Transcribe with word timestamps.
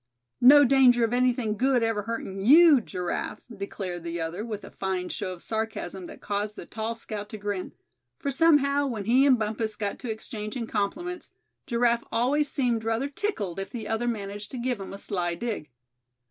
"No 0.41 0.65
danger 0.65 1.03
of 1.05 1.13
anything 1.13 1.55
good 1.57 1.83
ever 1.83 2.01
hurting 2.01 2.41
you, 2.41 2.81
Giraffe," 2.83 3.39
declared 3.55 4.03
the 4.03 4.19
other, 4.19 4.43
with 4.43 4.63
a 4.63 4.71
fine 4.71 5.09
show 5.09 5.33
of 5.33 5.43
sarcasm 5.43 6.07
that 6.07 6.21
caused 6.21 6.55
the 6.55 6.65
tall 6.65 6.95
scout 6.95 7.29
to 7.29 7.37
grin; 7.37 7.73
for 8.17 8.31
somehow, 8.31 8.87
when 8.87 9.05
he 9.05 9.27
and 9.27 9.37
Bumpus 9.37 9.75
got 9.75 9.99
to 9.99 10.09
exchanging 10.09 10.65
compliments, 10.65 11.29
Giraffe 11.67 12.03
always 12.11 12.49
seemed 12.49 12.83
rather 12.83 13.09
tickled 13.09 13.59
if 13.59 13.69
the 13.69 13.87
other 13.87 14.07
managed 14.07 14.49
to 14.49 14.57
give 14.57 14.79
him 14.79 14.91
a 14.91 14.97
sly 14.97 15.35
dig. 15.35 15.69